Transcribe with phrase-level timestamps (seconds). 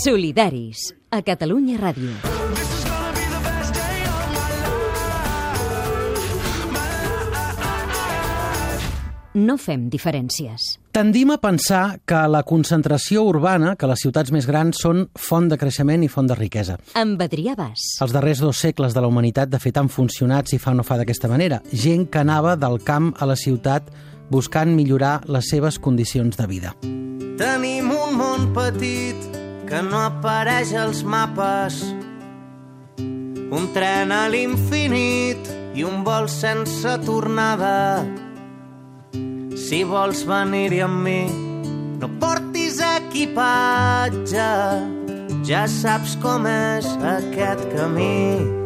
[0.00, 2.08] Solidaris, a Catalunya Ràdio.
[9.34, 10.78] No fem diferències.
[10.96, 15.58] Tendim a pensar que la concentració urbana, que les ciutats més grans són font de
[15.60, 16.78] creixement i font de riquesa.
[16.96, 17.98] Amb Adrià Bas.
[18.00, 20.86] Els darrers dos segles de la humanitat, de fet, han funcionat si fa o no
[20.86, 21.60] fa d'aquesta manera.
[21.72, 23.92] Gent que anava del camp a la ciutat
[24.30, 26.72] buscant millorar les seves condicions de vida.
[27.36, 29.29] Tenim un món petit
[29.70, 31.78] que no apareix als mapes.
[32.98, 35.46] Un tren a l'infinit
[35.78, 38.02] i un vol sense tornada.
[39.54, 41.20] Si vols venir-hi amb mi,
[42.02, 44.50] no portis equipatge.
[45.46, 48.58] Ja saps com és aquest camí.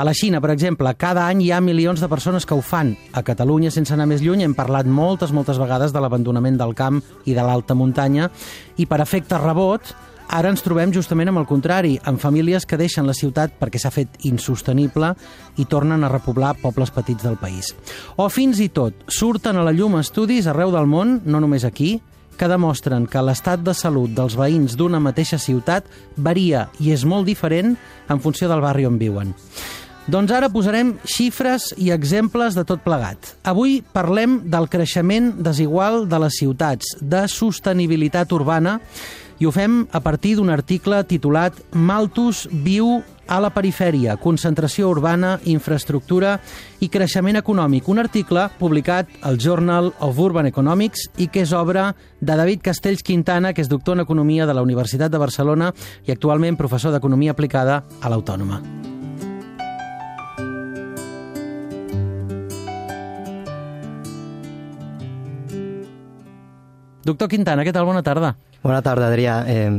[0.00, 2.94] A la Xina, per exemple, cada any hi ha milions de persones que ho fan.
[3.12, 7.02] A Catalunya, sense anar més lluny, hem parlat moltes, moltes vegades de l'abandonament del camp
[7.28, 8.30] i de l'alta muntanya,
[8.80, 9.92] i per efecte rebot,
[10.30, 13.90] ara ens trobem justament amb el contrari, amb famílies que deixen la ciutat perquè s'ha
[13.90, 15.12] fet insostenible
[15.58, 17.74] i tornen a repoblar pobles petits del país.
[18.16, 21.98] O fins i tot, surten a la llum estudis arreu del món, no només aquí,
[22.40, 25.84] que demostren que l'estat de salut dels veïns d'una mateixa ciutat
[26.16, 27.74] varia i és molt diferent
[28.08, 29.34] en funció del barri on viuen.
[30.10, 33.34] Doncs ara posarem xifres i exemples de tot plegat.
[33.46, 38.78] Avui parlem del creixement desigual de les ciutats, de sostenibilitat urbana,
[39.40, 45.38] i ho fem a partir d'un article titulat Malthus viu a la perifèria, concentració urbana,
[45.48, 46.34] infraestructura
[46.82, 47.88] i creixement econòmic.
[47.88, 53.06] Un article publicat al Journal of Urban Economics i que és obra de David Castells
[53.06, 55.72] Quintana, que és doctor en Economia de la Universitat de Barcelona
[56.04, 58.60] i actualment professor d'Economia aplicada a l'Autònoma.
[67.06, 67.88] Doctor Quintana, què tal?
[67.88, 68.34] Bona tarda.
[68.62, 69.40] Bona tarda, Adrià.
[69.48, 69.70] Eh,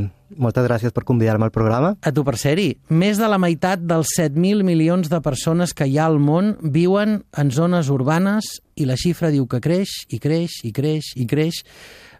[0.42, 1.92] moltes gràcies per convidar-me al programa.
[2.02, 2.72] A tu per ser-hi.
[2.90, 7.20] Més de la meitat dels 7.000 milions de persones que hi ha al món viuen
[7.38, 11.62] en zones urbanes i la xifra diu que creix i creix i creix i creix.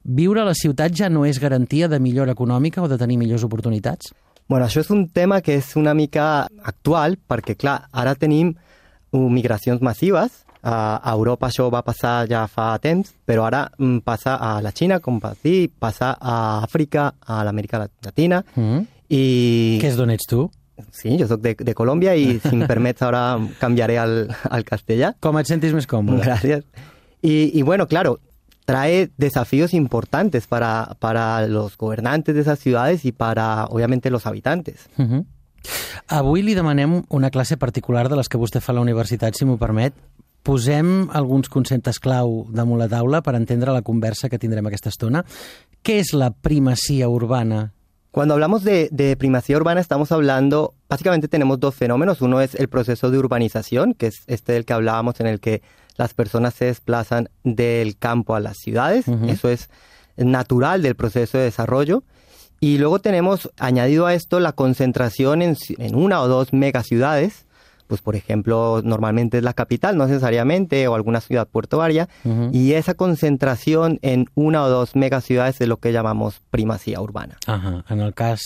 [0.05, 3.43] Viure a la ciutat ja no és garantia de millora econòmica o de tenir millors
[3.43, 4.13] oportunitats?
[4.49, 8.55] Bueno, això és un tema que és una mica actual perquè, clar, ara tenim
[9.13, 14.61] migracions massives a Europa això va passar ja fa temps, però ara mm, passa a
[14.63, 18.43] la Xina, com va dir, passa a Àfrica, a l'Amèrica Latina.
[18.55, 18.85] Mm.
[19.11, 19.23] I...
[19.83, 20.47] Que és d'on ets tu?
[20.95, 24.17] Sí, jo sóc de, de Colòmbia i, si em permets, ara canviaré al,
[24.51, 25.13] al castellà.
[25.21, 26.23] Com et sentis més còmode.
[26.23, 26.65] Gràcies.
[27.23, 28.21] Y, y bueno, claro,
[28.65, 34.89] trae desafíos importantes para, para los gobernantes de esas ciudades y para, obviamente, los habitantes.
[34.97, 35.25] Uh -huh.
[36.09, 39.45] Avui li demanem una classe particular de les que vostè fa a la universitat, si
[39.45, 39.95] m'ho permet,
[40.43, 45.25] posem alguns conceptes clau damunt la taula per entendre la conversa que tendremos aquesta estona.
[45.83, 47.73] ¿Qué es la primacía urbana?
[48.11, 52.21] Cuando hablamos de, de, primacía urbana estamos hablando, básicamente tenemos dos fenómenos.
[52.21, 55.63] Uno es el proceso de urbanización, que es este del que hablábamos, en el que
[55.97, 59.09] las personas se desplazan del campo a las ciudades.
[59.09, 59.31] Uh -huh.
[59.31, 59.71] Eso es
[60.17, 62.05] natural del proceso de desarrollo.
[62.63, 67.45] Y luego tenemos añadido a esto la concentración en, en una o dos megaciudades,
[67.89, 72.51] pues por ejemplo, normalmente es la capital, no necesariamente, o alguna ciudad portuaria, uh -huh.
[72.55, 77.37] y esa concentración en una o dos megaciudades es lo que llamamos primacía urbana.
[77.47, 77.83] -huh.
[77.89, 78.41] En el cas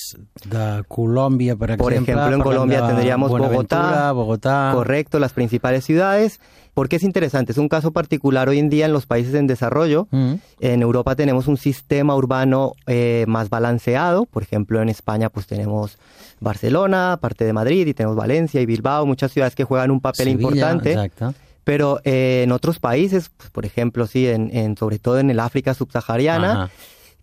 [0.46, 1.76] de Colòmbia, per exemple...
[1.76, 4.70] Por ejemplo, en Colombia tendríamos Bogotá, Bogotá...
[4.72, 6.40] Correcto, las principales ciudades.
[6.76, 10.08] Porque es interesante, es un caso particular hoy en día en los países en desarrollo.
[10.12, 10.38] -huh.
[10.60, 15.96] En Europa tenemos un sistema urbano eh, más balanceado, por ejemplo en España pues tenemos
[16.38, 20.26] Barcelona, parte de Madrid y tenemos Valencia y Bilbao, muchas ciudades que juegan un papel
[20.26, 20.92] Sevilla, importante.
[20.92, 21.34] Exacto.
[21.64, 25.40] Pero eh, en otros países, pues, por ejemplo, sí, en, en, sobre todo en el
[25.40, 26.70] África subsahariana, Ajá.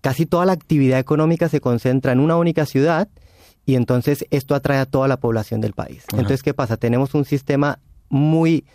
[0.02, 3.08] casi toda la actividad económica se concentra en una única ciudad
[3.68, 6.06] y entonces esto atrae a toda la población del país.
[6.08, 6.22] Ajá.
[6.22, 6.76] Entonces, ¿qué pasa?
[6.76, 7.78] Tenemos un sistema
[8.10, 8.66] muy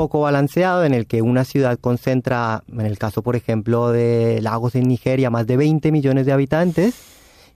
[0.00, 4.74] poco balanceado en el que una ciudad concentra, en el caso por ejemplo de Lagos
[4.74, 6.94] en Nigeria, más de 20 millones de habitantes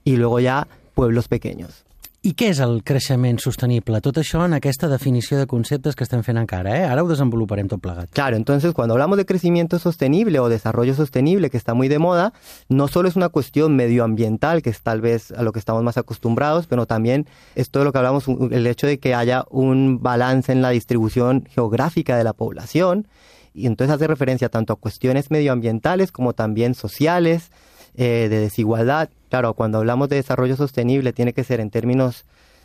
[0.03, 1.85] y luego ya pueblos pequeños.
[2.25, 3.99] I què és el creixement sostenible?
[4.01, 6.87] Tot això en aquesta definició de conceptes que estem fent encara, eh?
[6.89, 8.09] Ara ho desenvoluparem tot plegat.
[8.17, 12.33] Claro, entonces cuando hablamos de crecimiento sostenible o desarrollo sostenible, que está muy de moda,
[12.67, 15.99] no solo es una cuestión medioambiental, que es tal vez a lo que estamos más
[15.99, 20.51] acostumbrados, pero también es todo lo que hablamos, el hecho de que haya un balance
[20.51, 23.07] en la distribución geográfica de la población,
[23.53, 27.51] y entonces hace referencia tanto a cuestiones medioambientales como también sociales,
[27.97, 29.09] eh, de desigualdad.
[29.35, 32.23] Claro, cuando hablamos de desarrollo sostenible tiene que ser en términos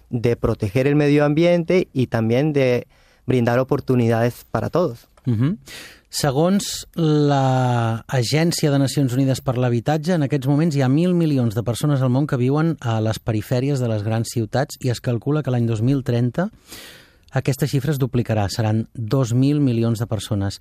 [0.09, 2.87] de proteger el medio ambiente y también de
[3.27, 5.09] brindar oportunidades para todos.
[5.27, 5.59] Uh -huh.
[6.11, 11.65] Segons l'Agència de Nacions Unides per l'Habitatge, en aquests moments hi ha mil milions de
[11.65, 15.43] persones al món que viuen a les perifèries de les grans ciutats i es calcula
[15.43, 16.51] que l'any 2030
[17.33, 20.61] aquesta xifra es duplicarà, seran 2.000 milions de persones.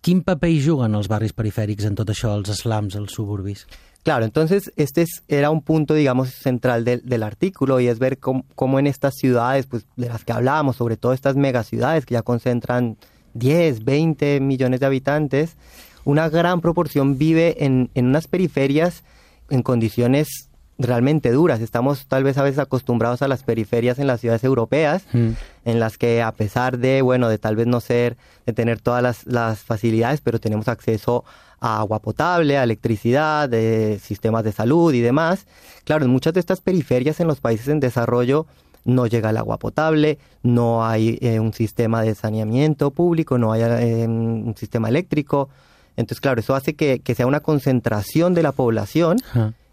[0.00, 3.66] Quin paper hi juguen els barris perifèrics en tot això, els slums, els suburbis?
[4.02, 8.18] Claro, entonces este es, era un punto, digamos, central del, del artículo y es ver
[8.18, 12.14] cómo, cómo, en estas ciudades, pues de las que hablábamos, sobre todo estas megaciudades que
[12.14, 12.96] ya concentran
[13.34, 15.56] 10, 20 millones de habitantes,
[16.04, 19.04] una gran proporción vive en, en unas periferias
[19.50, 20.47] en condiciones
[20.78, 21.60] realmente duras.
[21.60, 25.30] Estamos tal vez a veces acostumbrados a las periferias en las ciudades europeas, mm.
[25.64, 28.16] en las que a pesar de, bueno, de tal vez no ser,
[28.46, 31.24] de tener todas las, las facilidades, pero tenemos acceso
[31.60, 35.46] a agua potable, a electricidad, de sistemas de salud y demás.
[35.84, 38.46] Claro, en muchas de estas periferias en los países en desarrollo
[38.84, 43.62] no llega el agua potable, no hay eh, un sistema de saneamiento público, no hay
[43.62, 45.48] eh, un sistema eléctrico.
[45.96, 49.18] Entonces, claro, eso hace que, que sea una concentración de la población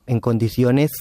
[0.08, 0.92] en condiciones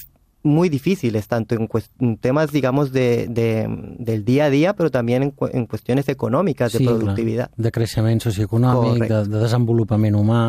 [0.45, 3.67] muy difíciles, tanto en, temas, digamos, de, de,
[3.97, 7.49] del día a día, pero también en, en cuestiones econòmiques, de sí, productivitat.
[7.49, 10.43] Clar, de creixement socioeconòmic, de, de desenvolupament humà,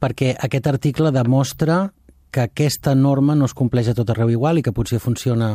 [0.00, 1.92] perquè aquest article demostra
[2.32, 5.54] que aquesta norma no es compleix a tot arreu igual i que potser funciona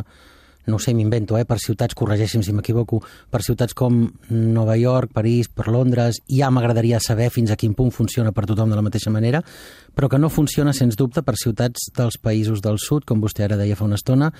[0.66, 3.00] no sé, m'invento, eh, per ciutats, corregeixi'm si m'equivoco,
[3.30, 7.92] per ciutats com Nova York, París, per Londres, ja m'agradaria saber fins a quin punt
[7.92, 9.42] funciona per tothom de la mateixa manera,
[9.94, 13.58] però que no funciona, sens dubte, per ciutats dels països del sud, com vostè ara
[13.58, 14.32] deia fa una estona,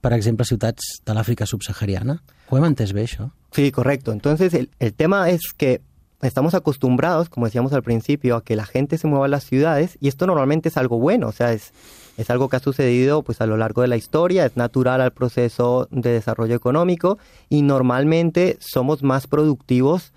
[0.00, 2.20] per exemple, ciutats de l'Àfrica subsahariana.
[2.48, 3.30] Ho hem entès bé, això?
[3.52, 4.12] Sí, correcto.
[4.12, 5.80] Entonces, el, el tema es que
[6.22, 9.96] estamos acostumbrados, como decíamos al principio, a que la gente se mueva a las ciudades
[10.00, 11.72] y esto normalmente es algo bueno, o sea, es,
[12.16, 15.12] es algo que ha sucedido pues a lo largo de la historia, es natural al
[15.12, 17.18] proceso de desarrollo económico
[17.48, 20.12] y normalmente somos más productivos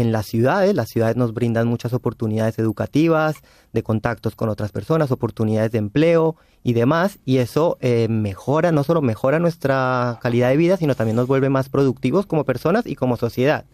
[0.00, 0.74] en las ciudades.
[0.74, 3.36] Las ciudades nos brindan muchas oportunidades educativas,
[3.72, 8.84] de contactos con otras personas, oportunidades de empleo y demás, y eso eh, mejora, no
[8.84, 12.94] solo mejora nuestra calidad de vida, sino también nos vuelve más productivos como personas y
[12.94, 13.64] como sociedad.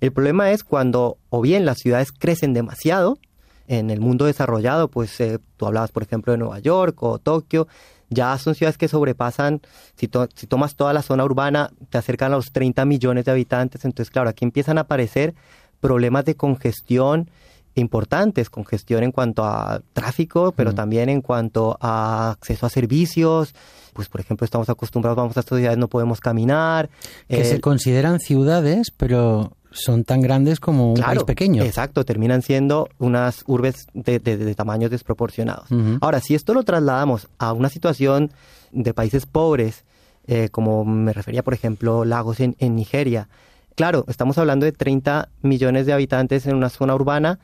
[0.00, 3.18] El problema es cuando o bien las ciudades crecen demasiado,
[3.66, 7.66] en el mundo desarrollado, pues eh, tú hablabas, por ejemplo, de Nueva York o Tokio,
[8.10, 9.60] ya son ciudades que sobrepasan,
[9.96, 13.84] si, si tomas toda la zona urbana, te acercan a los 30 millones de habitantes,
[13.84, 15.34] entonces claro, aquí empiezan a aparecer
[15.80, 17.30] problemas de congestión
[17.74, 23.54] importantes, congestión en cuanto a tráfico, pero también en cuanto a acceso a servicios,
[23.92, 26.88] pues por ejemplo estamos acostumbrados, vamos a estas ciudades, no podemos caminar.
[27.28, 31.62] Que se consideran ciudades, pero son tan grandes como un país pequeño.
[31.62, 35.68] Exacto, terminan siendo unas urbes de, de, tamaños desproporcionados.
[36.00, 38.30] Ahora, si esto lo trasladamos a una situación
[38.72, 39.84] de países pobres,
[40.26, 43.28] eh, como me refería, por ejemplo, Lagos en, en, Nigeria,
[43.74, 47.38] claro, estamos hablando de 30 millones de habitantes en una zona urbana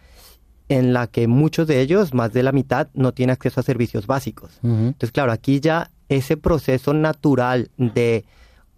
[0.70, 4.06] en la que muchos de ellos, más de la mitad, no tienen acceso a servicios
[4.06, 4.60] básicos.
[4.62, 8.24] Entonces, claro, aquí ya ese proceso natural de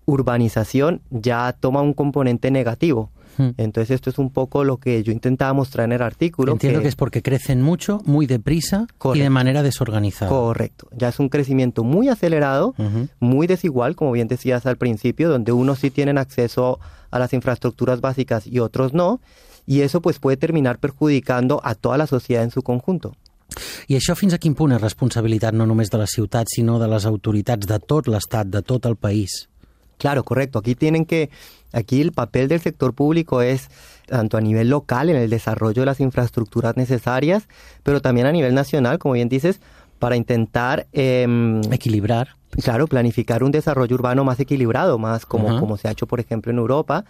[0.06, 3.10] urbanización ya toma un componente negativo.
[3.38, 6.52] Entonces esto es un poco lo que yo intentaba mostrar en el artículo.
[6.52, 10.30] Entiendo que, es porque crecen mucho, muy deprisa y de manera desorganizada.
[10.30, 10.88] Correcto.
[10.96, 12.74] Ya es un crecimiento muy acelerado,
[13.20, 16.78] muy desigual, como bien decías al principio, donde unos sí tienen acceso
[17.10, 19.20] a las infraestructuras básicas y otros no.
[19.66, 23.14] Y eso pues puede terminar perjudicando a toda la sociedad en su conjunto.
[23.88, 26.88] I això fins a quin punt és responsabilitat no només de la ciutat, sinó de
[26.88, 29.48] les autoritats de tot l'estat, de tot el país?
[29.98, 30.58] Claro, correcto.
[30.58, 31.30] Aquí tienen que,
[31.72, 33.68] aquí el papel del sector público es
[34.06, 37.48] tanto a nivel local en el desarrollo de las infraestructuras necesarias,
[37.82, 39.60] pero también a nivel nacional, como bien dices,
[39.98, 41.26] para intentar eh,
[41.70, 42.36] equilibrar.
[42.50, 45.60] Claro, planificar un desarrollo urbano más equilibrado, más como, uh -huh.
[45.60, 47.04] como se ha hecho, por ejemplo, en Europa,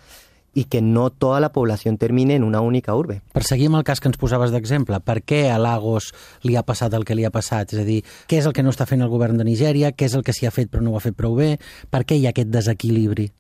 [0.54, 3.22] i que no tota la població termine en una única urbe.
[3.32, 6.62] Per seguir amb el cas que ens posaves d'exemple, per què a Lagos li ha
[6.62, 7.72] passat el que li ha passat?
[7.72, 9.92] És a dir, què és el que no està fent el govern de Nigèria?
[9.96, 11.58] Què és el que s'hi ha fet però no ho ha fet prou bé?
[11.90, 13.30] Per què hi ha aquest desequilibri?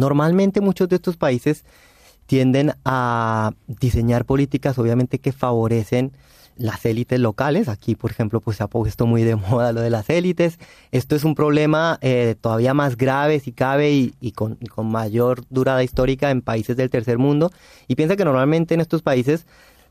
[0.00, 1.64] Normalmente muchos de estos países
[2.24, 6.12] tienden a diseñar políticas obviamente que favorecen
[6.56, 7.68] las élites locales.
[7.68, 10.58] Aquí, por ejemplo, pues se ha puesto muy de moda lo de las élites.
[10.90, 14.90] Esto es un problema eh, todavía más grave, si cabe, y, y, con, y, con,
[14.90, 17.50] mayor durada histórica en países del tercer mundo.
[17.86, 19.44] Y piensa que normalmente en estos países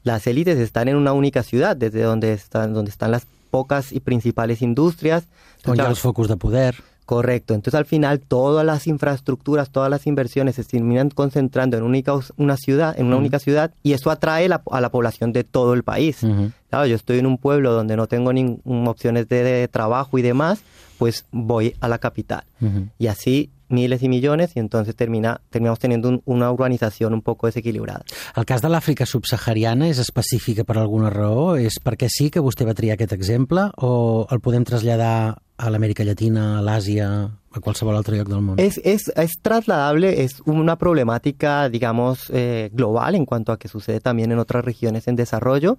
[0.03, 3.99] las élites están en una única ciudad, desde donde están, donde están las pocas y
[3.99, 5.25] principales industrias.
[5.63, 6.75] Con claro, los focos de poder.
[7.09, 7.55] Correcto.
[7.55, 12.55] Entonces, al final, todas las infraestructuras, todas las inversiones se terminan concentrando en única, una
[12.55, 13.21] ciudad, en una uh -huh.
[13.21, 16.21] única ciudad, y eso atrae la, a la población de todo el país.
[16.21, 16.51] Uh -huh.
[16.69, 20.21] Claro, yo estoy en un pueblo donde no tengo ni opciones de, de, trabajo y
[20.21, 20.61] demás,
[20.99, 22.43] pues voy a la capital.
[22.61, 22.89] Uh -huh.
[22.99, 27.47] Y así miles y millones y entonces termina, terminamos teniendo un, una urbanización un poco
[27.47, 28.03] desequilibrada.
[28.35, 31.55] El cas de l'Àfrica subsahariana és específica per alguna raó?
[31.57, 36.05] És perquè sí que vostè va triar aquest exemple o el podem traslladar a l'Amèrica
[36.07, 37.09] Llatina, a l'Àsia,
[37.51, 38.59] a qualsevol altre lloc del món?
[38.63, 43.99] Es, es, es trasladable, es una problemática, digamos, eh, global en cuanto a que sucede
[43.99, 45.77] también en otras regiones en desarrollo.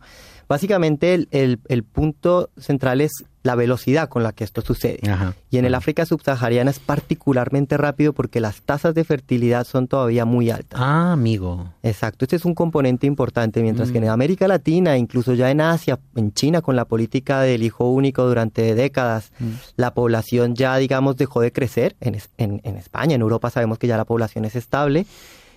[0.48, 5.00] Básicamente el, el, el punto central es la velocidad con la que esto sucede.
[5.10, 5.34] Ajá.
[5.50, 10.24] Y en el África subsahariana es particularmente rápido porque las tasas de fertilidad son todavía
[10.26, 10.78] muy altas.
[10.80, 11.72] Ah, amigo.
[11.82, 15.98] Exacto, este es un componente importante, mientras que en América Latina, incluso ya en Asia,
[16.16, 19.32] en China, con la política del hijo único durante décadas,
[19.76, 21.96] la población ya, digamos, dejó de crecer.
[22.00, 25.06] En, en- en España, en Europa sabemos que ya la población es estable.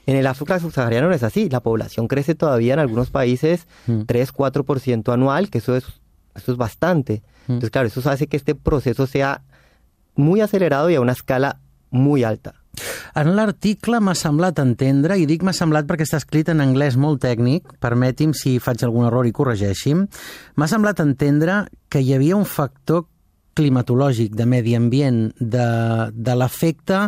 [0.06, 5.14] En el África subsahariana no es así, la población crece todavía en algunos países 3-4%
[5.14, 5.86] anual, que eso es,
[6.36, 7.22] eso es bastante.
[7.48, 9.42] Entonces, claro, eso hace que este proceso sea
[10.16, 11.60] muy acelerado y a una escala
[11.90, 12.56] muy alta.
[13.14, 17.22] En l'article m'ha semblat entendre, i dic m'ha semblat perquè està escrit en anglès molt
[17.22, 20.08] tècnic, permeti'm si faig algun error i corregeixi'm,
[20.58, 21.60] m'ha semblat entendre
[21.94, 23.06] que hi havia un factor
[23.54, 25.68] climatològic, de medi ambient, de,
[26.10, 27.06] de l'efecte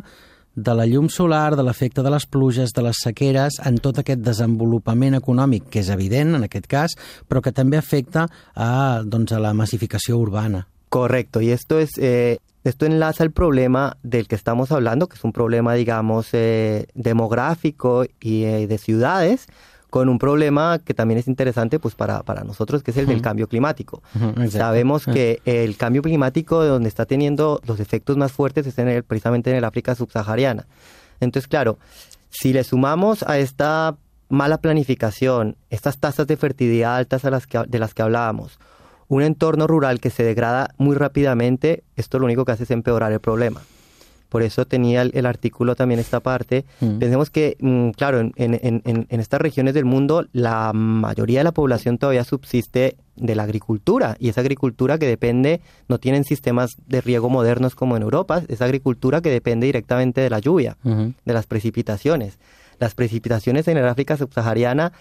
[0.56, 4.24] de la llum solar, de l'efecte de les pluges, de les sequeres, en tot aquest
[4.24, 6.96] desenvolupament econòmic, que és evident en aquest cas,
[7.28, 10.68] però que també afecta a, doncs, a la massificació urbana.
[10.90, 15.24] Correcto, y esto es eh, esto enlaza el problema del que estamos hablando, que es
[15.24, 19.46] un problema, digamos, eh, demográfico y eh, de ciudades,
[19.96, 23.22] con un problema que también es interesante pues para, para nosotros, que es el del
[23.22, 24.04] cambio climático.
[24.50, 28.90] Sabemos que el cambio climático de donde está teniendo los efectos más fuertes es en
[28.90, 30.66] el, precisamente en el África subsahariana.
[31.22, 31.78] Entonces, claro,
[32.30, 33.96] si le sumamos a esta
[34.28, 38.60] mala planificación, estas tasas de fertilidad altas a las que, de las que hablábamos,
[39.08, 43.14] un entorno rural que se degrada muy rápidamente, esto lo único que hace es empeorar
[43.14, 43.62] el problema.
[44.30, 46.66] Por eso tenía el, el artículo también esta parte.
[46.82, 46.98] Mm.
[47.00, 51.44] Pensemos que, mm, claro, en, en- en- en- estas regiones del mundo la mayoría de
[51.46, 56.76] la población todavía subsiste de la agricultura y esa agricultura que depende, no tienen sistemas
[56.88, 61.34] de riego modernos como en Europa, es agricultura que depende directamente de la lluvia de
[61.34, 62.38] las precipitaciones.
[62.80, 64.92] Las precipitaciones en el África subsahariana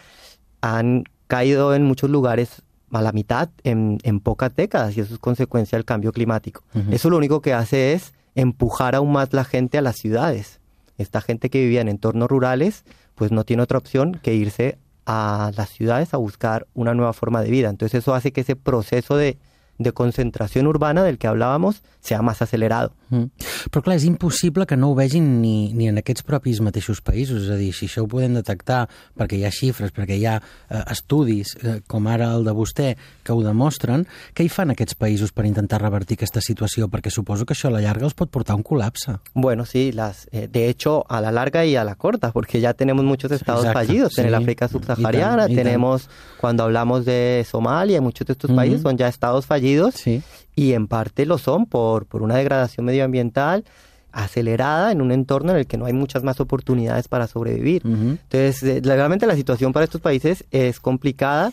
[0.61, 2.63] han caído en muchos lugares
[2.93, 6.63] a la mitad en, en pocas décadas y eso es consecuencia del cambio climático.
[6.93, 10.61] Eso lo único que hace es empujar aún más la gente a las ciudades.
[10.99, 15.51] Esta gente que vivía en entornos rurales pues no tiene otra opción que irse a
[15.57, 17.69] las ciudades a buscar una nueva forma de vida.
[17.69, 19.39] Entonces eso hace que ese proceso de,
[19.79, 22.93] de concentración urbana del que hablábamos sea más acelerado.
[23.09, 23.25] Mm.
[23.73, 27.47] Però clar, és impossible que no ho vegin ni, ni en aquests propis mateixos països.
[27.47, 30.35] És a dir, si això ho podem detectar perquè hi ha xifres, perquè hi ha
[30.37, 32.91] eh, estudis, eh, com ara el de vostè,
[33.25, 34.05] que ho demostren,
[34.37, 36.91] què hi fan aquests països per intentar revertir aquesta situació?
[36.93, 39.17] Perquè suposo que això a la llarga els pot portar a un col·lapse.
[39.33, 42.75] Bueno, sí, las, eh, de hecho, a la larga y a la corta, porque ya
[42.75, 44.43] tenemos muchos estados Exacto, fallidos en el sí.
[44.43, 45.45] África Y subsahariana.
[45.45, 45.65] tan- y tan.
[45.65, 48.57] tenemos, cuando hablamos de Somalia, muchos de estos Ujú.
[48.57, 49.64] países son ya estados fallidos
[49.95, 50.23] Sí.
[50.57, 53.65] y en parte lo son por, por una degradación medioambiental
[54.13, 57.83] acelerada en un entorno en el que no hay muchas más oportunidades para sobrevivir.
[57.85, 61.53] Entonces, eh, realmente la situación para estos países es complicada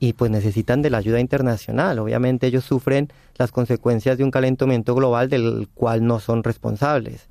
[0.00, 1.98] y pues necesitan de la ayuda internacional.
[1.98, 7.26] Obviamente ellos sufren las consecuencias de un calentamiento global del cual no son responsables.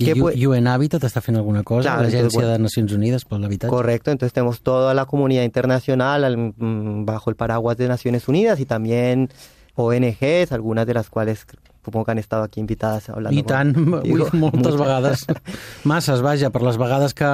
[0.00, 1.82] U- pu- UN Habitat està fent alguna cosa?
[1.90, 2.52] Clar, entonces, L'Agència bueno.
[2.52, 3.70] de Nacions Unides per l'Habitatge?
[3.70, 8.60] Correcto, entonces tenemos toda la comunidad internacional al- mm, bajo el paraguas de Naciones Unidas
[8.60, 9.28] y también
[9.76, 11.46] ONGs, algunas de las cuales
[11.84, 13.38] supongo que han estado aquí invitadas hablando.
[13.38, 14.28] I tant, contigo.
[14.32, 14.76] ui, moltes Muchas.
[14.80, 15.26] vegades.
[15.84, 17.30] Masses, vaja, per les vegades que,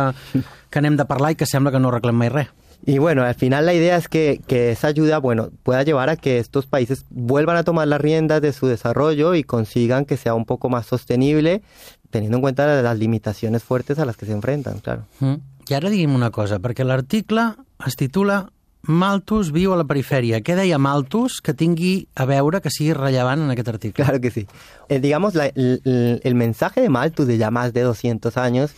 [0.71, 2.49] que anem de parlar i que sembla que no arreglem mai res.
[2.85, 6.17] Y bueno, al final la idea es que, que esa ayuda, bueno, pueda llevar a
[6.17, 10.35] que estos países vuelvan a tomar las riendas de su desarrollo y consigan que sea
[10.35, 11.63] un poco más sostenible,
[12.11, 15.03] teniendo en cuenta las limitaciones fuertes a las que se enfrentan, claro.
[15.21, 15.35] Mm.
[15.69, 17.43] I ara digui'm una cosa, perquè l'article
[17.85, 18.53] es titula
[18.87, 20.39] Malthus viu a la perifèria.
[20.47, 24.05] Què deia Malthus que tingui a veure, que sigui rellevant en aquest article?
[24.05, 24.47] Claro que sí.
[24.89, 28.71] Eh, digamos, la- el, el- el mensaje de Malthus de ya más de 200 años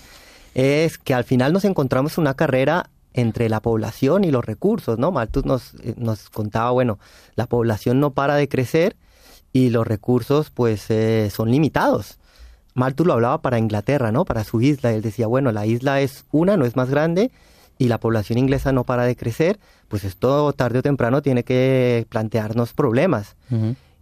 [0.54, 2.88] es que al final nos encontramos una carrera
[3.18, 5.10] entre la población y los recursos, ¿no?
[5.10, 7.00] Malthus nos, eh, nos contaba, bueno,
[7.34, 8.96] la población no para de crecer
[9.52, 12.18] y los recursos pues eh, son limitados.
[12.74, 14.24] Malthus lo hablaba para Inglaterra, ¿no?
[14.24, 14.92] Para su isla.
[14.92, 17.32] Él decía, bueno, la isla es una, no es más grande,
[17.76, 19.58] y la población inglesa no para de crecer,
[19.88, 23.34] pues esto tarde o temprano tiene que plantearnos problemas.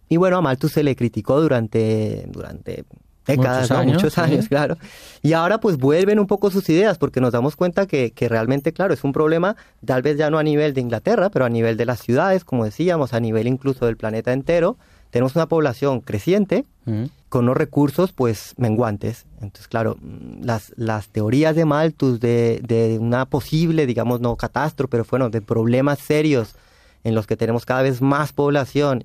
[0.09, 2.85] Y bueno, a Malthus se le criticó durante, durante
[3.27, 3.77] décadas, Muchos ¿no?
[3.77, 4.21] años, muchos sí.
[4.21, 4.77] años, claro.
[5.21, 8.73] Y ahora pues vuelven un poco sus ideas porque nos damos cuenta que, que realmente,
[8.73, 9.55] claro, es un problema
[9.85, 12.65] tal vez ya no a nivel de Inglaterra, pero a nivel de las ciudades, como
[12.65, 14.77] decíamos, a nivel incluso del planeta entero.
[15.11, 17.09] Tenemos una población creciente Mhm.
[17.29, 19.25] con unos recursos pues menguantes.
[19.41, 19.97] Entonces, claro,
[20.41, 25.41] las, las teorías de Malthus de, de una posible, digamos, no catástrofe, pero bueno, de
[25.41, 26.55] problemas serios
[27.03, 29.03] en los que tenemos cada vez más población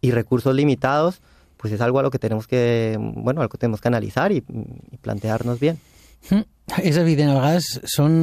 [0.00, 1.20] y recursos limitados,
[1.62, 4.38] pues es algo a lo que tenemos que, bueno, algo que tenemos que analizar y,
[4.90, 5.78] y plantearnos bien.
[6.30, 6.42] Mm,
[6.82, 8.14] és evident, a vegades són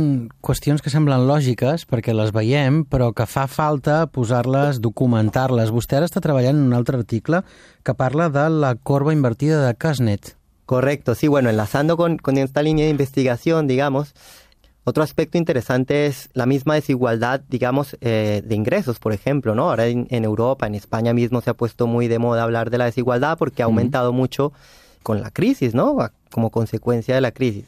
[0.43, 5.71] qüestions que semblen lògiques perquè les veiem, però que fa falta posar-les, documentar-les.
[5.71, 7.41] Vostè ara està treballant en un altre article
[7.83, 10.35] que parla de la corba invertida de Kasnet.
[10.67, 14.13] Correcto, sí, bueno, enlazando con, con esta línea de investigación, digamos,
[14.89, 19.69] otro aspecto interesante es la misma desigualdad, digamos, eh, de ingresos, por ejemplo, ¿no?
[19.69, 22.77] Ahora en, en, Europa, en España mismo se ha puesto muy de moda hablar de
[22.77, 24.17] la desigualdad porque ha aumentado uh -huh.
[24.17, 24.53] mucho
[25.03, 25.97] con la crisis, ¿no?
[26.31, 27.65] Como consecuencia de la crisis.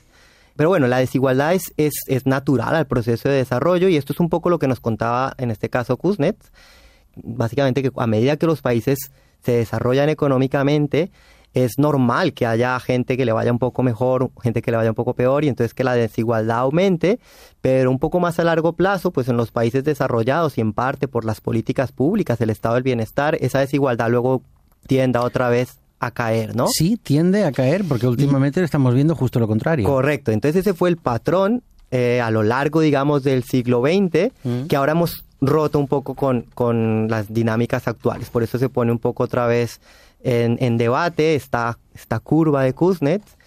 [0.55, 4.19] Pero bueno, la desigualdad es, es, es, natural al proceso de desarrollo y esto es
[4.19, 6.37] un poco lo que nos contaba en este caso Kuznet.
[7.15, 9.11] Básicamente que a medida que los países
[9.43, 11.11] se desarrollan económicamente,
[11.53, 14.89] es normal que haya gente que le vaya un poco mejor, gente que le vaya
[14.89, 17.19] un poco peor y entonces que la desigualdad aumente,
[17.61, 21.07] pero un poco más a largo plazo, pues en los países desarrollados y en parte
[21.07, 24.41] por las políticas públicas, el estado del bienestar, esa desigualdad luego
[24.87, 26.67] tienda otra vez a caer, ¿no?
[26.67, 29.87] Sí, tiende a caer porque últimamente y, estamos viendo justo lo contrario.
[29.87, 34.67] Correcto, entonces ese fue el patrón eh, a lo largo, digamos, del siglo XX, mm.
[34.67, 38.91] que ahora hemos roto un poco con, con las dinámicas actuales, por eso se pone
[38.91, 39.81] un poco otra vez
[40.23, 43.37] en, en debate esta, esta curva de Kuznets,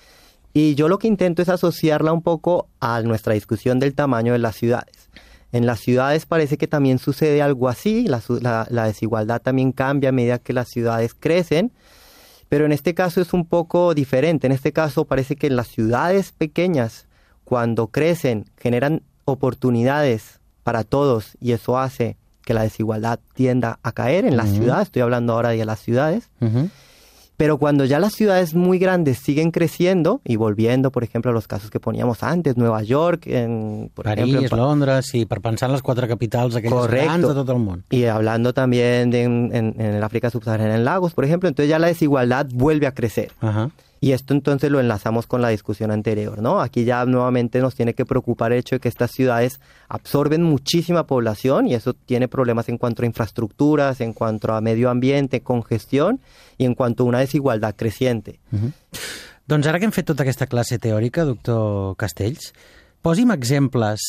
[0.53, 4.39] y yo lo que intento es asociarla un poco a nuestra discusión del tamaño de
[4.39, 5.11] las ciudades.
[5.51, 8.23] En las ciudades parece que también sucede algo así, la,
[8.71, 11.73] la, desigualdad también cambia a medida que las ciudades crecen,
[12.49, 14.47] pero en este caso es un poco diferente.
[14.47, 17.07] En este caso parece que las ciudades pequeñas,
[17.45, 24.25] cuando crecen, generan oportunidades para todos y eso hace que la desigualdad tienda a caer
[24.25, 24.59] en las uh -huh.
[24.59, 24.83] ciudades.
[24.89, 26.31] Estoy hablando ahora de las ciudades.
[26.41, 26.71] Uh -huh.
[27.37, 31.49] Pero cuando ya las ciudades muy grandes siguen creciendo y volviendo, por ejemplo, a los
[31.49, 35.69] casos que poníamos antes, Nueva York, en, por París, ejemplo, en Londres, sí, per pensar
[35.69, 37.07] en les quatre capitals aquelles Correcto.
[37.07, 37.83] grans de tot el món.
[37.91, 41.69] Y hablando también de en, en, en, el África subsahariana, en Lagos, por ejemplo, entonces
[41.69, 43.33] ya la desigualdad vuelve a crecer.
[43.43, 43.71] Uh -huh.
[44.05, 46.61] Y esto entonces lo enlazamos con la discusión anterior, ¿no?
[46.61, 51.07] Aquí ya nuevamente nos tiene que preocupar el hecho de que estas ciudades absorben muchísima
[51.07, 56.21] población y eso tiene problemas en cuanto a infraestructuras, en cuanto a medio ambiente, congestión
[56.59, 58.41] y en cuanto a una desigualdad creciente.
[58.53, 58.73] Uh -huh.
[59.47, 62.53] Doncs ara que hem fet tota aquesta classe teòrica, doctor Castells,
[63.01, 64.01] posi'm exemples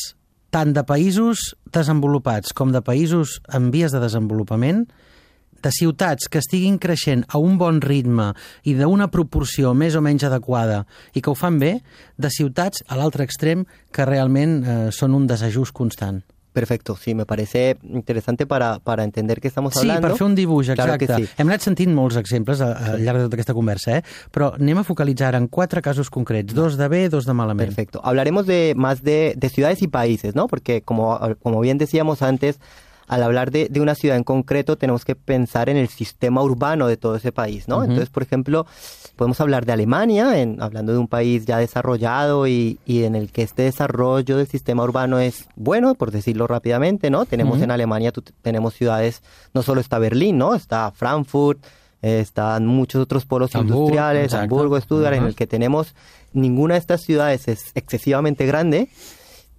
[0.49, 4.91] tant de països desenvolupats com de països en vies de desenvolupament
[5.63, 8.32] de ciutats que estiguin creixent a un bon ritme
[8.63, 11.80] i d'una proporció més o menys adequada i que ho fan bé,
[12.18, 16.24] de ciutats a l'altre extrem que realment eh, són un desajust constant.
[16.56, 20.00] Perfecto, sí, me parece interesante para, para entender què estamos hablando.
[20.00, 21.10] Sí, per fer un dibuix, exacte.
[21.10, 21.34] Claro sí.
[21.36, 24.06] Hem anat sentint molts exemples al llarg de tota aquesta conversa, eh?
[24.32, 27.74] però anem a focalitzar en quatre casos concrets, dos de bé, dos de malament.
[27.74, 28.00] Perfecto.
[28.08, 30.48] Hablaremos de más de, de ciudades y países, ¿no?
[30.48, 32.62] Porque como, como bien decíamos antes,
[33.08, 36.88] al hablar de, de, una ciudad en concreto tenemos que pensar en el sistema urbano
[36.88, 37.78] de todo ese país, ¿no?
[37.78, 37.84] Uh -huh.
[37.84, 38.65] Entonces, por ejemplo,
[39.15, 43.32] podemos hablar de Alemania, en, hablando de un país ya desarrollado y, y, en el
[43.32, 47.26] que este desarrollo del sistema urbano es bueno, por decirlo rápidamente, ¿no?
[47.26, 47.65] Tenemos uh -huh.
[47.65, 49.22] en Alemania, tenemos ciudades,
[49.54, 50.56] no solo está Berlín, ¿no?
[50.56, 51.60] Está Frankfurt,
[52.02, 54.44] eh, están muchos otros polos Hamburg, industriales, exacto.
[54.44, 55.22] Hamburgo, Stuttgart, uh -huh.
[55.22, 55.96] en el que tenemos,
[56.34, 58.89] ninguna de estas ciudades es excesivamente grande,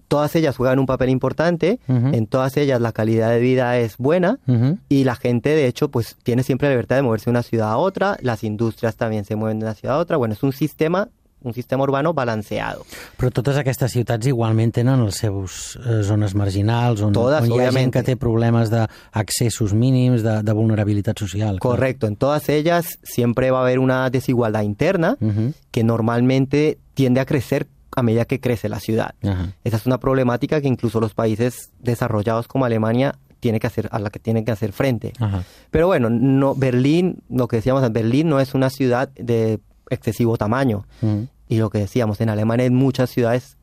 [0.07, 2.15] todas ellas juegan un papel importante, uh -huh.
[2.15, 4.77] en todas ellas la calidad de vida es buena uh -huh.
[4.89, 7.71] y la gente de hecho pues tiene siempre la libertad de moverse de una ciudad
[7.71, 10.53] a otra, las industrias también se mueven de una ciudad a otra, bueno, es un
[10.53, 11.09] sistema
[11.43, 12.83] un sistema urbano balanceado.
[13.17, 17.51] Però totes aquestes ciutats igualment tenen les seves eh, zones marginals, on, todas, on hi
[17.51, 17.79] ha obviamente.
[17.79, 21.59] gent que té problemes d'accessos mínims, de, de vulnerabilitat social.
[21.59, 25.53] Correcto, en todas ellas siempre va a haber una desigualdad interna uh -huh.
[25.71, 27.67] que normalmente tiende a crecer
[27.97, 29.15] a medida que crece la ciudad.
[29.23, 29.53] Ajá.
[29.63, 33.97] Esa es una problemática que incluso los países desarrollados como Alemania tiene que hacer, a
[33.97, 35.13] la que tienen que hacer frente.
[35.19, 35.43] Ajá.
[35.71, 40.85] Pero bueno, no, Berlín, lo que decíamos, Berlín no es una ciudad de excesivo tamaño.
[41.01, 41.27] Uh -huh.
[41.49, 43.57] Y lo que decíamos, en Alemania hay muchas ciudades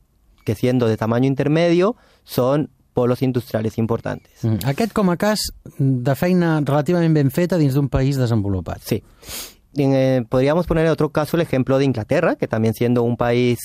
[0.44, 1.94] que siendo de tamaño intermedio
[2.24, 4.32] son polos industriales importantes.
[4.42, 4.66] Mm.
[4.66, 8.82] Aquest com a cas de feina relativament ben feta dins d'un país desenvolupat.
[8.82, 9.02] Sí.
[9.76, 13.58] Eh, podríamos poner en otro caso el ejemplo de Inglaterra, que también siendo un país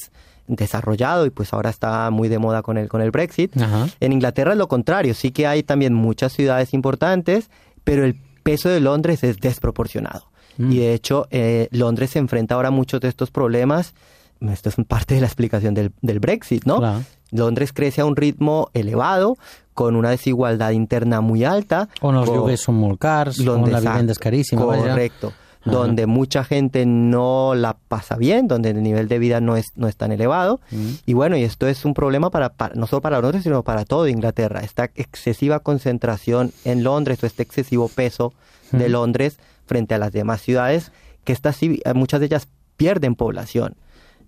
[0.49, 3.55] desarrollado y pues ahora está muy de moda con el, con el Brexit.
[3.61, 3.87] Ajá.
[3.99, 7.49] En Inglaterra es lo contrario, sí que hay también muchas ciudades importantes,
[7.83, 10.29] pero el peso de Londres es desproporcionado.
[10.57, 10.71] Mm.
[10.71, 13.93] Y de hecho, eh, Londres se enfrenta ahora a muchos de estos problemas.
[14.41, 16.77] Esto es parte de la explicación del, del Brexit, ¿no?
[16.77, 17.03] Claro.
[17.31, 19.37] Londres crece a un ritmo elevado,
[19.73, 21.87] con una desigualdad interna muy alta.
[22.01, 22.57] On els con...
[22.59, 24.65] són molt cars, on la vivenda és caríssima.
[24.67, 25.31] Correcto.
[25.65, 29.87] Donde mucha gente no la pasa bien, donde el nivel de vida no es, no
[29.89, 30.61] es tan elevado.
[31.05, 33.83] Y bueno, y esto es un problema para, para- no solo para Londres, sino para
[33.83, 34.61] todo Inglaterra.
[34.61, 38.33] Esta excesiva concentración en Londres o este excesivo peso
[38.71, 40.91] de Londres frente a las demás ciudades,
[41.25, 43.75] que estas eh, muchas de ellas pierden población.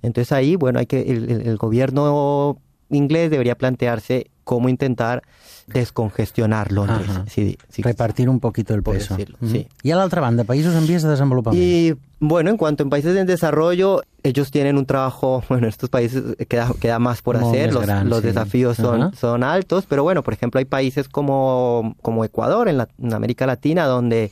[0.02, 2.58] Entonces ahí, bueno, hay que el- el gobierno
[2.90, 5.22] inglés debería plantearse cómo intentar
[5.68, 7.10] descongestionar Londres.
[7.28, 7.82] Sí, sí.
[7.82, 9.16] Repartir un poquito el peso.
[9.16, 9.68] decirlo, sí.
[9.84, 11.62] I a l'altra banda, països en vies de desenvolupament.
[11.62, 15.90] Y bueno, en cuanto en países en desarrollo, ellos tienen un trabajo, bueno, en estos
[15.90, 18.28] países queda, queda más por hacer, los, gran, los sí.
[18.28, 22.90] desafíos son, son altos, pero bueno, por ejemplo, hay países como, como Ecuador, en, la-
[23.02, 24.32] en América Latina, donde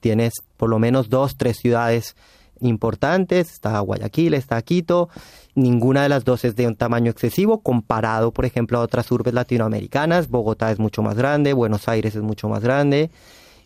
[0.00, 2.14] tienes por lo menos dos, tres ciudades
[2.60, 5.08] importantes, está Guayaquil, está Quito,
[5.54, 9.34] ninguna de las dos es de un tamaño excesivo comparado, por ejemplo, a otras urbes
[9.34, 13.10] latinoamericanas, Bogotá es mucho más grande, Buenos Aires es mucho más grande,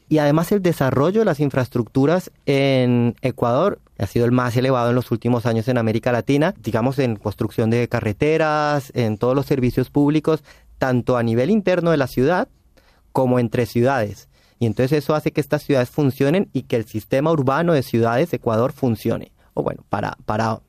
[0.08, 4.96] y además el desarrollo de las infraestructuras en Ecuador ha sido el más elevado en
[4.96, 9.90] los últimos años en América Latina, digamos en construcción de carreteras, en todos los servicios
[9.90, 10.42] públicos,
[10.78, 12.48] tanto a nivel interno de la ciudad
[13.12, 14.28] como entre ciudades.
[14.64, 18.30] Y entonces eso hace que estas ciudades funcionen y que el sistema urbano de ciudades
[18.30, 19.30] de Ecuador funcione.
[19.52, 20.60] O bueno, para, para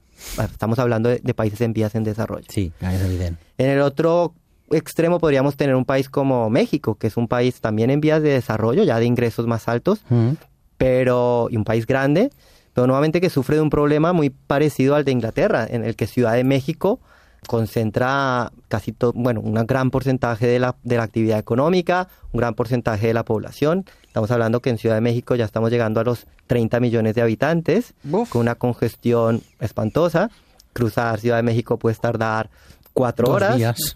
[0.44, 2.46] estamos hablando de, de países en vías en desarrollo.
[2.50, 3.38] Sí, és evident.
[3.58, 4.34] En el otro
[4.70, 8.30] extremo podríamos tener un país como México, que es un país también en vías de
[8.32, 10.32] desarrollo, ya de ingresos más altos, Mm.
[10.78, 12.32] pero y un país grande,
[12.74, 16.06] pero nuevamente que sufre de un problema muy parecido al de Inglaterra, en el que
[16.08, 17.00] Ciudad de México
[17.46, 22.56] concentra casi todo, bueno, un gran porcentaje de la, de la actividad económica, un gran
[22.56, 23.86] porcentaje de la población.
[24.08, 27.22] Estamos hablando que en Ciudad de México ya estamos llegando a los 30 millones de
[27.22, 28.30] habitantes, Uf.
[28.30, 30.30] con una congestión espantosa.
[30.74, 32.50] Cruzar Ciudad de México puede tardar
[32.94, 33.96] cuatro Dos horas.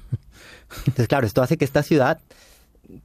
[0.86, 2.20] Entonces, claro, esto hace que esta ciudad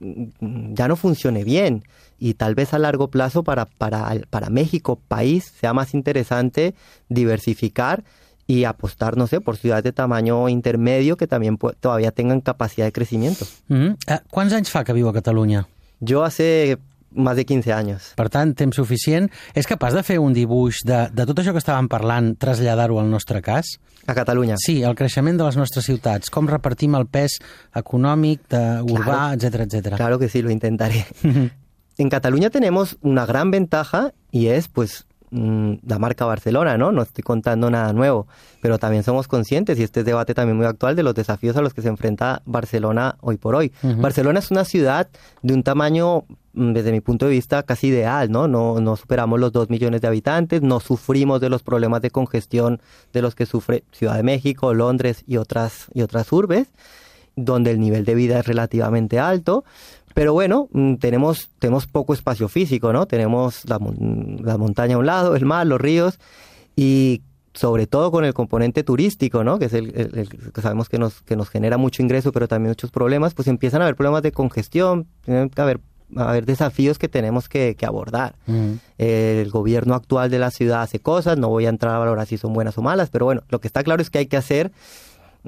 [0.01, 1.85] mm, ya no funcione bien
[2.19, 6.75] y tal vez a largo plazo para, para, para México, país, sea más interesante
[7.09, 8.05] diversificar
[8.47, 12.93] y apostar, no sé, por ciudades de tamaño intermedio que también todavía tengan capacidad de
[12.93, 13.47] crecimiento.
[13.69, 13.97] Mm.
[14.07, 15.67] Eh, quants anys fa que viu a Catalunya?
[16.01, 16.79] Yo hace
[17.15, 18.13] más de 15 años.
[18.17, 19.31] Per tant, temps suficient.
[19.55, 23.11] És capaç de fer un dibuix de, de tot això que estàvem parlant, traslladar-ho al
[23.11, 23.77] nostre cas?
[24.07, 24.59] A Cataluña.
[24.61, 27.39] Sí, el creixement de les nostres ciutats, com repartim el pes
[27.79, 29.95] econòmic, de, urbà, etc etc.
[29.97, 31.07] Claro que sí, lo intentaré.
[31.97, 36.93] en Cataluña tenemos una gran ventaja y es pues mm, la marca Barcelona, ¿no?
[36.93, 38.27] No estoy contando nada nuevo,
[38.61, 41.63] pero también somos conscientes y este es debate también muy actual de los desafíos a
[41.63, 43.73] los que se enfrenta Barcelona hoy por hoy.
[43.83, 45.09] Barcelona es una ciudad
[45.43, 48.47] de un tamaño mm, desde mi punto de vista casi ideal, ¿no?
[48.47, 52.81] No, no superamos los dos millones de habitantes, no sufrimos de los problemas de congestión
[53.13, 56.69] de los que sufre Ciudad de México, Londres y otras, y otras urbes
[57.37, 59.65] donde el nivel de vida es relativamente alto.
[60.15, 63.07] Pero bueno, mm, tenemos, tenemos poco espacio físico, ¿no?
[63.07, 63.79] Tenemos la,
[64.43, 66.19] la montaña a un lado, el mar, los ríos
[66.77, 67.23] y
[67.53, 69.59] sobre todo con el componente turístico, ¿no?
[69.59, 72.49] Que es el, el- el que sabemos que nos, que nos genera mucho ingreso, pero
[72.49, 75.81] también muchos problemas, pues empiezan a haber problemas de congestión, tienen que haber,
[76.17, 78.35] a haber desafíos que tenemos que, que abordar.
[78.47, 78.73] Mm.
[78.99, 82.39] El gobierno actual de la ciudad hace cosas, no voy a entrar a valorar si
[82.39, 84.73] son buenas o malas, pero bueno, lo que está claro es que hay que hacer,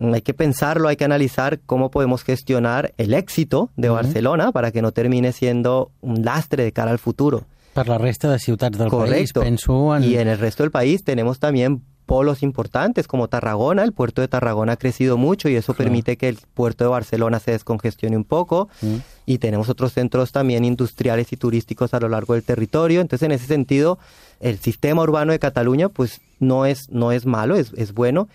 [0.00, 4.82] hay que pensarlo, hay que analizar cómo podemos gestionar el éxito de Barcelona para que
[4.82, 7.44] no termine siendo un lastre de cara al futuro.
[7.74, 9.40] Per la resta de ciutats del Correcto.
[9.40, 10.04] país, en...
[10.04, 13.82] Y en el resto del país tenemos también polos importantes como Tarragona.
[13.82, 17.40] El puerto de Tarragona ha crecido mucho y eso permite que el puerto de Barcelona
[17.40, 18.68] se descongestione un poco.
[18.80, 18.96] Mm.
[19.26, 23.00] Y tenemos otros centros también industriales y turísticos a lo largo del territorio.
[23.00, 23.98] Entonces, en ese sentido,
[24.40, 28.28] el sistema urbano de Cataluña, pues no es, no es malo, es, es bueno.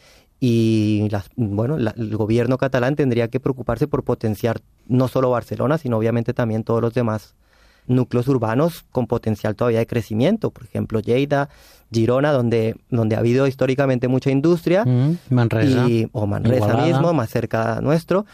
[0.44, 5.78] Y las, bueno, la- el gobierno catalán tendría que preocuparse por potenciar no solo Barcelona,
[5.78, 7.36] sino obviamente también todos los demás
[7.86, 11.50] núcleos urbanos con potencial todavía de crecimiento, por ejemplo Lleida,
[11.92, 15.88] Girona, donde, donde ha habido históricamente mucha industria, Mm, Manresa.
[15.88, 16.88] y, o Manresa Igualada.
[16.88, 18.26] mismo, más cerca nuestro,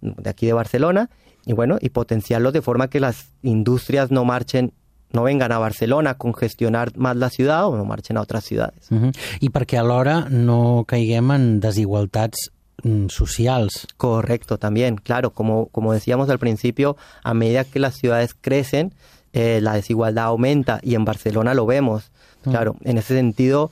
[0.00, 1.10] de aquí de Barcelona,
[1.46, 4.72] y bueno, y potenciarlos de forma que las industrias no marchen,
[5.12, 8.90] no vengan a Barcelona a congestionar más la ciudad o no marchen a otras ciudades.
[8.90, 9.16] Uh -huh.
[9.40, 12.50] I perquè alhora no caiguem en desigualtats
[12.82, 13.86] mm, socials.
[13.96, 18.92] Correcto, también, claro, como, como decíamos al principio, a medida que las ciudades crecen,
[19.32, 22.10] eh, la desigualdad aumenta y en Barcelona lo vemos.
[22.42, 23.70] Claro, en ese sentido,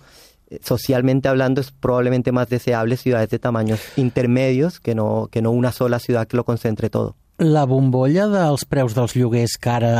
[0.48, 5.50] eh, socialmente hablando, es probablemente más deseable ciudades de tamaños intermedios que no, que no
[5.50, 7.16] una sola ciudad que lo concentre todo.
[7.40, 9.90] La bombolla dels preus dels lloguers que ara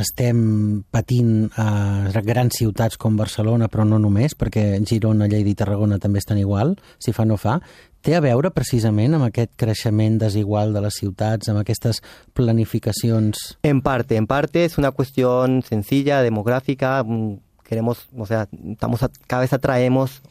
[0.00, 6.00] estem patint a grans ciutats com Barcelona, però no només, perquè Girona, Lleida i Tarragona
[6.02, 7.60] també estan igual, si fa no fa,
[8.02, 12.02] té a veure precisament amb aquest creixement desigual de les ciutats, amb aquestes
[12.34, 13.58] planificacions...
[13.62, 19.10] En parte, en parte es una cuestión sencilla, demográfica, mm, queremos, o sea, estamos a-
[19.28, 20.22] cada vez atraemos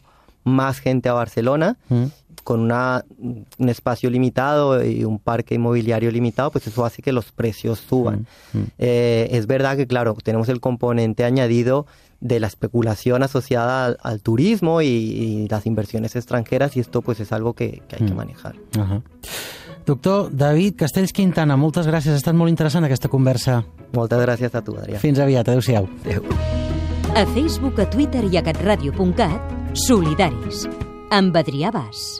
[0.43, 2.05] más gente a Barcelona Mm.
[2.49, 3.05] Con una,
[3.59, 8.25] un espacio limitado y un parque inmobiliario limitado, pues eso hace que los precios suban.
[8.53, 11.85] Mm, Eh, es verdad que, claro, tenemos el componente añadido
[12.21, 17.19] de la especulación asociada al, al turismo y, y las inversiones extranjeras y esto pues
[17.19, 18.17] es algo que, que hay que Mm.
[18.17, 18.55] manejar.
[19.85, 22.13] Doctor David Castells Quintana, moltes gràcies.
[22.13, 23.63] Ha estat molt interessant aquesta conversa.
[23.93, 24.99] Moltes gràcies a tu, Adrià.
[25.01, 25.47] Fins aviat.
[25.47, 25.87] Adéu-siau.
[26.05, 26.23] Adéu.
[27.15, 29.53] A Facebook, a Twitter i a catradio.cat,
[29.87, 30.67] solidaris.
[31.09, 32.19] Amb Adrià Bas.